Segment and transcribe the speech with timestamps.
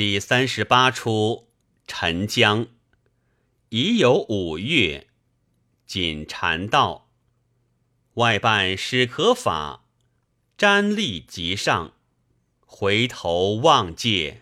[0.00, 1.50] 第三十八出
[1.86, 2.68] 沉江，
[3.68, 5.08] 已有五月，
[5.84, 7.10] 锦禅道，
[8.14, 9.84] 外办史可法，
[10.56, 11.92] 瞻立即上，
[12.64, 14.40] 回头望界，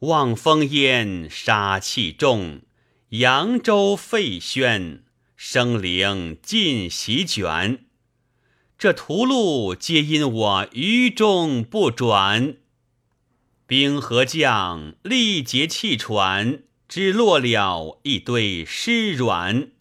[0.00, 2.62] 望烽烟杀气重，
[3.10, 5.02] 扬州沸喧，
[5.36, 7.86] 生灵尽席卷。
[8.76, 12.56] 这屠戮皆因我愚忠不转。
[13.66, 19.72] 兵和将力竭气喘，只落了一堆尸软。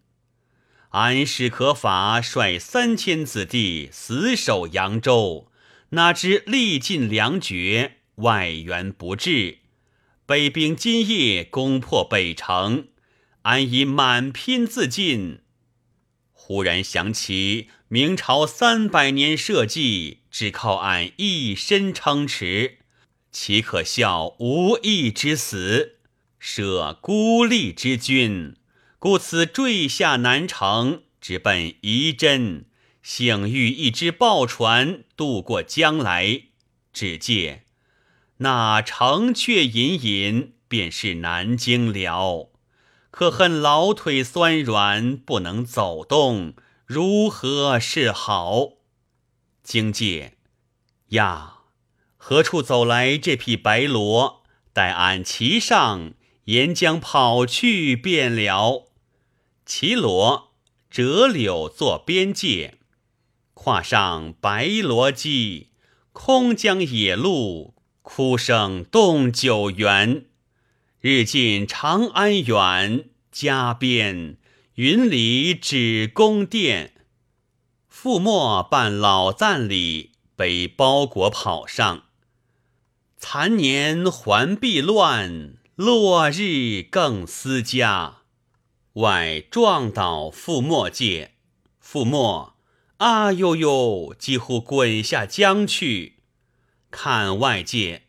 [0.90, 5.52] 安史可法率三千子弟死守扬州，
[5.90, 9.60] 哪知力尽粮绝，外援不至。
[10.26, 12.88] 北兵今夜攻破北城，
[13.44, 15.42] 安以满拼自尽？
[16.32, 22.80] 忽然想起明朝三百年社稷，只靠俺一身撑持。
[23.36, 25.98] 岂可笑无义之死，
[26.40, 28.56] 舍孤立之君？
[28.98, 32.64] 故此坠下南城，直奔仪真，
[33.04, 36.44] 幸遇一只报船渡过江来。
[36.94, 37.66] 只见
[38.38, 42.52] 那城阙隐隐，便是南京了。
[43.12, 46.54] 可恨老腿酸软，不能走动，
[46.86, 48.76] 如何是好？
[49.62, 50.38] 荆介
[51.10, 51.55] 呀！
[52.28, 54.38] 何处走来这匹白骡？
[54.74, 58.88] 待俺骑上，沿江跑去便了。
[59.64, 60.46] 骑骡
[60.90, 62.80] 折柳作边界，
[63.54, 65.70] 跨上白骡机，
[66.14, 70.26] 空江野路，哭声动九原。
[71.00, 74.38] 日近长安远，家边
[74.74, 76.96] 云里指宫殿。
[77.94, 82.05] 覆没办老赞里，背包裹跑上。
[83.28, 88.18] 残年还避乱，落日更思家。
[88.94, 91.34] 外撞倒覆没界，
[91.84, 92.54] 覆没
[92.98, 96.20] 啊呦呦，几乎滚下江去。
[96.92, 98.04] 看外界，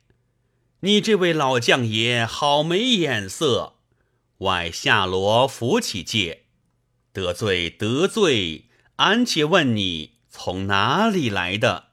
[0.80, 3.76] 你这位老将爷好没眼色。
[4.40, 6.42] 外下罗扶起界，
[7.14, 8.66] 得罪得罪，
[8.96, 11.86] 俺且问你从哪里来的？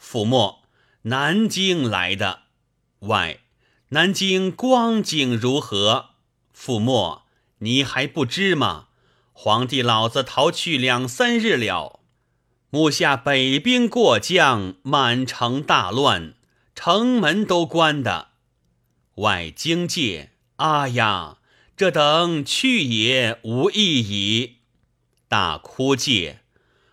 [0.00, 0.62] 覆没
[1.02, 2.41] 南京来的。
[3.02, 3.40] 外，
[3.88, 6.10] 南京光景如何？
[6.56, 7.22] 覆没，
[7.58, 8.88] 你还不知吗？
[9.32, 12.00] 皇帝老子逃去两三日了，
[12.70, 16.34] 目下北兵过江，满城大乱，
[16.76, 18.28] 城门都关的。
[19.16, 21.38] 外京界，啊呀，
[21.76, 24.58] 这等去也无益矣。
[25.26, 26.40] 大哭界，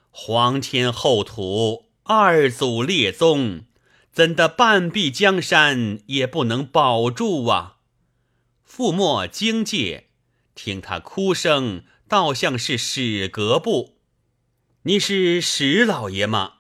[0.10, 3.66] 皇天厚土，二祖列宗。
[4.20, 7.78] 怎的半壁江山也不能保住啊！
[8.70, 10.10] 覆没荆界，
[10.54, 13.96] 听他哭声，倒像是史阁部。
[14.82, 16.56] 你是史老爷吗？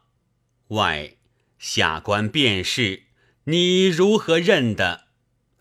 [0.69, 1.17] 外
[1.57, 3.03] 下官便是。
[3.43, 5.07] 你如何认的？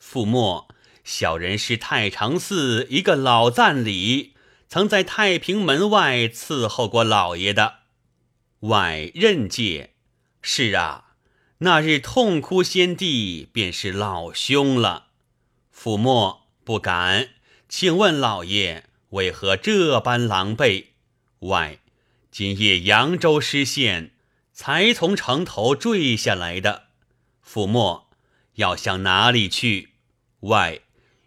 [0.01, 0.69] 覆没，
[1.03, 4.35] 小人是太常寺一个老赞礼，
[4.69, 7.79] 曾在太平门外伺候过老爷的。
[8.61, 9.95] 外任界，
[10.41, 11.07] 是啊。
[11.61, 15.09] 那日痛哭先帝，便是老兄了。
[15.75, 17.31] 抚莫不敢，
[17.69, 20.87] 请问老爷为何这般狼狈？
[21.41, 21.81] 外
[22.31, 24.13] 今夜扬州失陷，
[24.53, 26.85] 才从城头坠下来的。
[27.45, 28.09] 抚莫
[28.55, 29.95] 要向哪里去？
[30.41, 30.83] 外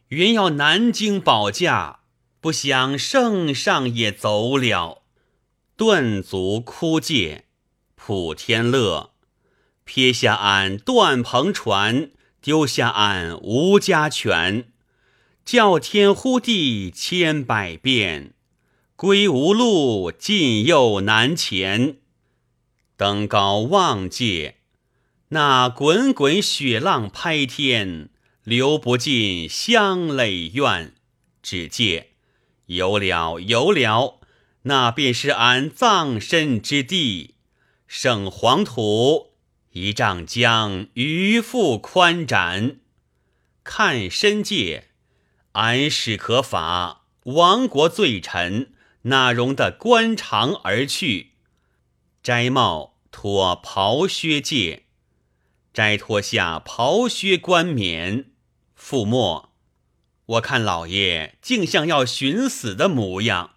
[0.07, 1.99] 原要南京保驾，
[2.39, 5.01] 不想圣上也走了。
[5.75, 7.47] 顿足哭借，
[7.95, 9.10] 普天乐。
[9.93, 14.71] 撇下俺断篷船，丢下俺无家犬，
[15.43, 18.33] 叫天呼地千百遍，
[18.95, 21.97] 归无路，进又难前。
[22.95, 24.59] 登高望界，
[25.27, 28.07] 那滚滚雪浪拍天，
[28.45, 30.93] 流不尽乡垒怨。
[31.43, 32.11] 只见
[32.67, 34.21] 有了有了，
[34.61, 37.35] 那便是俺葬身之地，
[37.87, 39.30] 圣黄土。
[39.73, 42.79] 一丈江，鱼腹宽展；
[43.63, 44.89] 看深界，
[45.53, 48.73] 安史可法，亡国罪臣，
[49.03, 51.31] 哪容得官长而去？
[52.21, 54.83] 摘帽脱袍靴戒，
[55.73, 58.31] 摘脱下袍靴冠冕。
[58.77, 59.49] 覆没，
[60.25, 63.51] 我看老爷竟像要寻死的模样，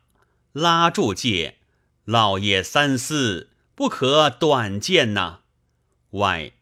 [0.53, 1.57] 拉住戒，
[2.05, 5.41] 老爷三思，不可短见呐。
[6.15, 6.53] 外，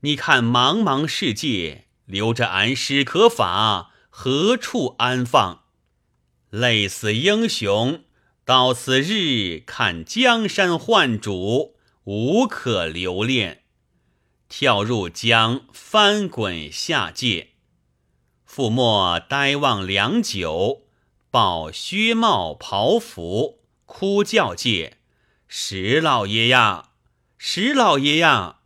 [0.00, 5.64] 你看茫茫世界，留着俺史可法，何处安放？
[6.50, 8.04] 累死英雄，
[8.44, 13.64] 到此日看江山换主，无可留恋。
[14.48, 17.48] 跳入江，翻滚下界。
[18.46, 20.84] 傅墨呆望良久，
[21.30, 24.98] 抱靴帽袍服，哭叫界
[25.48, 26.90] ：“石老爷呀，
[27.36, 28.60] 石老爷呀！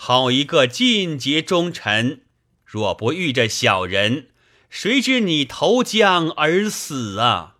[0.00, 2.22] 好一个尽节忠臣！
[2.64, 4.28] 若不遇这小人，
[4.70, 7.56] 谁知你投江而死啊！”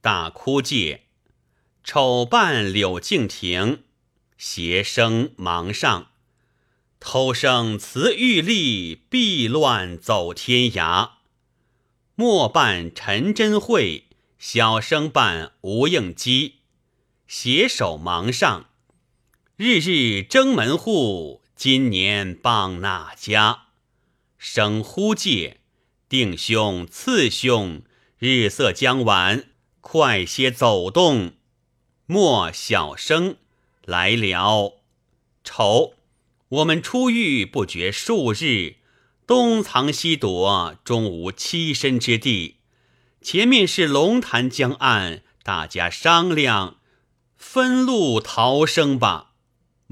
[0.00, 1.02] 大哭界，
[1.84, 3.82] 丑扮柳敬亭，
[4.38, 6.12] 邪声忙上。
[6.98, 11.10] 偷生辞玉立，避乱走天涯。
[12.14, 14.06] 末扮陈真慧，
[14.38, 16.60] 小生扮吴应基，
[17.28, 18.70] 携手忙上。
[19.58, 23.64] 日日争门户，今年傍哪家？
[24.38, 25.58] 生呼介，
[26.08, 27.82] 定兄次兄，
[28.18, 29.44] 日色将晚，
[29.82, 31.34] 快些走动。
[32.06, 33.36] 莫小生
[33.84, 34.80] 来了，
[35.44, 35.96] 丑。
[36.48, 38.76] 我们出狱不觉数日，
[39.26, 42.56] 东藏西躲，终无栖身之地。
[43.20, 46.78] 前面是龙潭江岸，大家商量
[47.36, 49.28] 分路逃生吧。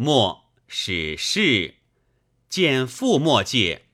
[0.02, 1.74] 莫使是
[2.48, 3.84] 见父莫介，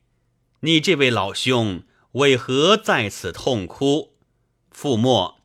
[0.60, 1.82] 你这位老兄
[2.12, 4.14] 为何在此痛哭？
[4.70, 5.40] 父莫，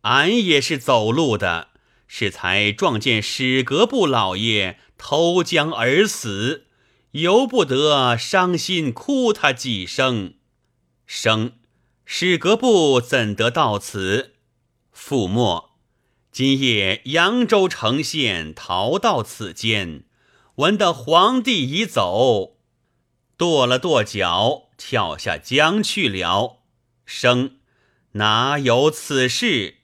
[0.00, 1.68] 俺也是走路的，
[2.08, 4.80] 是才撞见史格布老爷。
[4.98, 6.66] 投江而死，
[7.12, 10.34] 由不得伤心哭他几声。
[11.06, 11.52] 生
[12.04, 14.34] 史格布怎得到此？
[14.90, 15.71] 父莫，
[16.32, 20.04] 今夜扬州城县逃到此间，
[20.54, 22.56] 闻得皇帝已走，
[23.36, 26.62] 跺了跺脚，跳下江去了。
[27.04, 27.58] 生
[28.12, 29.80] 哪有此事？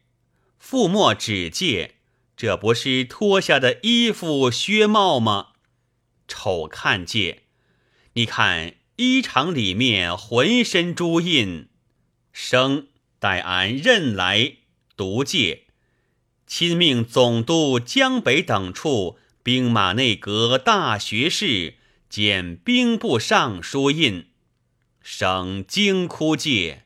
[0.59, 1.97] 父墨只戒。
[2.35, 5.49] 这不是脱下的衣服靴帽吗？
[6.27, 7.43] 丑看见，
[8.15, 11.69] 你看衣裳里面浑身朱印。
[12.33, 12.87] 生
[13.19, 14.59] 待俺认来
[14.97, 15.65] 读戒，
[16.49, 21.75] 亲命总督江北等处兵马内阁大学士
[22.09, 24.31] 兼兵部尚书印。
[25.03, 26.85] 省惊哭戒，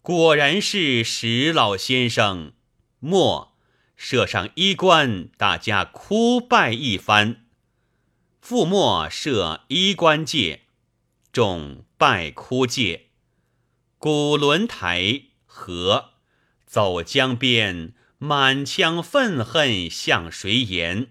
[0.00, 2.52] 果然是石老先生。
[2.98, 3.52] 莫。
[3.94, 7.44] 设上衣冠，大家哭拜一番。
[8.44, 10.62] 覆没设衣冠界，
[11.30, 13.10] 众拜哭界。
[13.98, 16.14] 古轮台河
[16.66, 21.08] 走江边，满腔愤恨向谁言？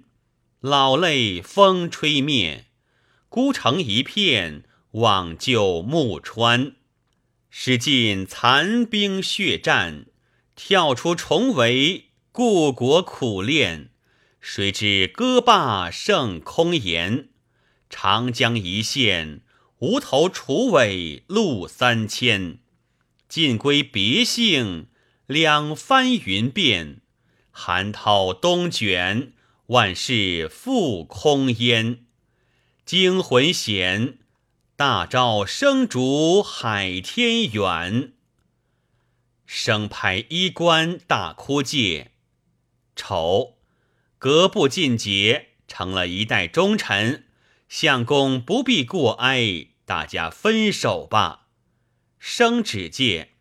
[0.61, 2.67] 老泪风吹灭，
[3.27, 6.77] 孤城一片，望旧暮川。
[7.49, 10.05] 使尽残兵血战，
[10.55, 12.11] 跳出重围。
[12.31, 13.89] 故国苦练，
[14.39, 17.27] 谁知歌罢剩空言？
[17.89, 19.41] 长江一线，
[19.79, 22.59] 无头楚尾路三千。
[23.27, 24.87] 尽归别姓，
[25.27, 27.00] 两番云变。
[27.51, 29.33] 寒涛东卷，
[29.67, 32.05] 万事复空烟。
[32.85, 34.17] 惊魂险，
[34.75, 38.13] 大招生竹海天远。
[39.45, 42.11] 生拍衣冠，大哭界。
[42.95, 43.57] 丑，
[44.17, 47.25] 革部尽节，成了一代忠臣。
[47.67, 51.47] 相公不必过哀，大家分手吧。
[52.19, 53.31] 生只戒，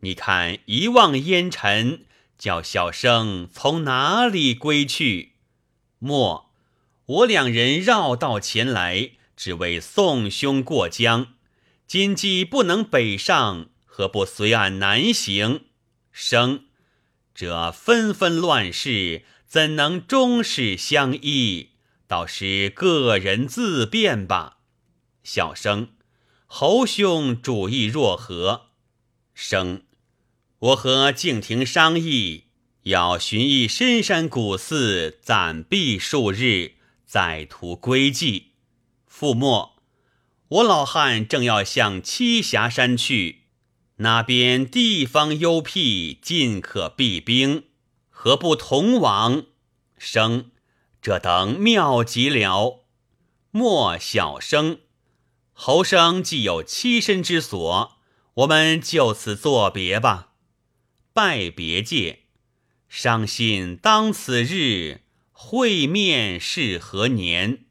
[0.00, 2.06] 你看一望烟尘，
[2.40, 5.34] 叫小生从哪里归去？
[5.98, 6.50] 莫，
[7.04, 11.34] 我两人绕道前来，只为送兄过江。
[11.86, 15.66] 今既不能北上，何不随俺南行？
[16.10, 16.64] 生。
[17.34, 21.72] 这纷纷乱世，怎能终始相依？
[22.06, 24.60] 倒是个人自便吧。
[25.22, 25.88] 小生，
[26.46, 28.70] 侯兄主意若何？
[29.34, 29.82] 生，
[30.60, 32.44] 我和敬亭商议，
[32.82, 36.72] 要寻一深山古寺暂避数日，
[37.06, 38.48] 再图归计。
[39.10, 39.72] 覆没，
[40.48, 43.44] 我老汉正要向栖霞山去。
[43.96, 47.64] 那边地方幽僻，尽可避兵，
[48.10, 49.44] 何不同往？
[49.96, 50.50] 生，
[51.00, 52.84] 这等妙极了。
[53.50, 54.80] 莫小生，
[55.54, 57.96] 侯生既有栖身之所，
[58.34, 60.29] 我们就此作别吧。
[61.12, 62.20] 拜别界，
[62.88, 65.00] 伤心当此日，
[65.32, 67.64] 会面是何年？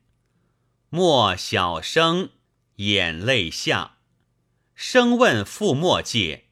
[0.90, 2.32] 莫小生，
[2.76, 3.98] 眼泪下。
[4.76, 6.46] 生问傅莫介：“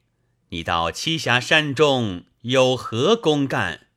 [0.50, 3.88] 你到栖霞山中有何公干？”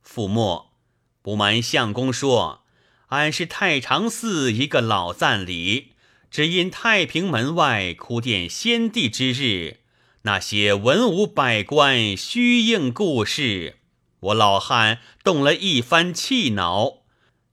[0.00, 0.72] 傅莫
[1.20, 2.64] 不瞒相公说
[3.08, 5.92] ：“俺是太常寺一个老赞礼，
[6.30, 9.80] 只因太平门外哭奠先帝之日，
[10.22, 13.76] 那些文武百官虚应故事，
[14.20, 16.98] 我老汉动了一番气恼。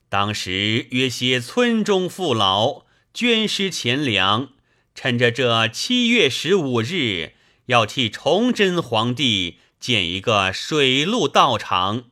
[0.10, 4.50] 当时约些村中父老捐施钱粮，
[4.93, 7.34] 趁着这七月十五日，
[7.67, 12.05] 要替崇祯皇帝建一个水陆道场。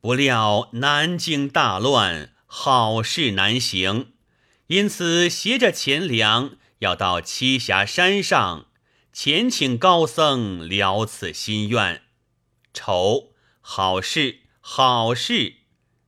[0.00, 4.12] 不料南京大乱，好事难行，
[4.68, 8.67] 因此携着钱粮要到栖霞山上，
[9.20, 12.02] 前请高僧了此心愿。
[12.72, 15.54] 丑，好事，好事。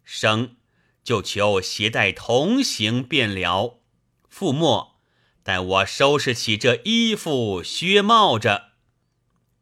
[0.04, 0.54] 生。
[1.02, 3.80] 就求携带同行便了。
[4.28, 5.00] 傅墨，
[5.42, 8.74] 待我收拾起这衣服靴帽着。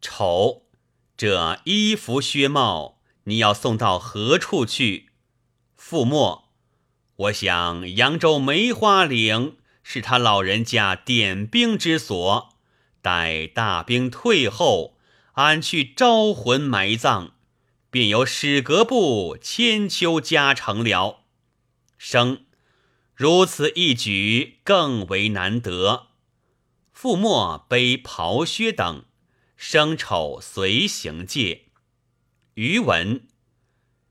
[0.03, 0.65] 丑，
[1.17, 5.09] 这衣服靴帽你要送到何处去？
[5.75, 6.51] 傅墨，
[7.17, 12.58] 我想扬州梅花岭是他老人家点兵之所，
[13.09, 14.99] 待大兵退后，
[15.33, 17.31] 俺去招魂埋葬，
[17.91, 21.25] 便由史阁部千秋家成了。
[21.97, 22.45] 生，
[23.15, 26.09] 如此一举更为难得。
[26.93, 29.07] 傅墨背袍靴等，
[29.57, 31.63] 生丑随行介。
[32.57, 33.27] 余文，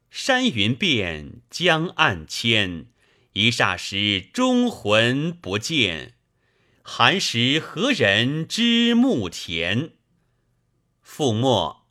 [0.10, 2.88] 山云变，江岸迁，
[3.34, 6.16] 一霎时忠魂不见。
[6.90, 9.92] 寒食何人知暮田？
[11.02, 11.86] 傅墨，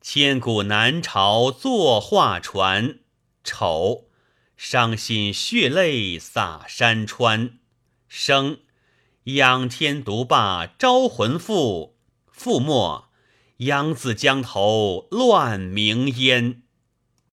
[0.00, 3.00] 千古南朝作画传。
[3.44, 4.08] 丑。
[4.56, 7.58] 伤心血泪洒山川，
[8.08, 8.60] 生
[9.24, 11.98] 仰天独霸招魂赋，
[12.34, 13.10] 覆没
[13.58, 16.63] 扬子江头乱鸣烟。